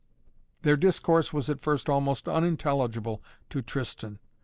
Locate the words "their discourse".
0.63-1.31